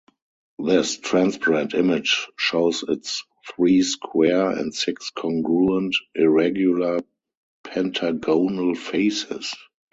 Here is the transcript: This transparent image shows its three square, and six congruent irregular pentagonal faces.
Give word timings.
This 0.57 0.97
transparent 0.97 1.75
image 1.75 2.27
shows 2.35 2.83
its 2.87 3.23
three 3.53 3.83
square, 3.83 4.49
and 4.49 4.73
six 4.73 5.11
congruent 5.11 5.95
irregular 6.15 7.01
pentagonal 7.63 8.73
faces. 8.73 9.53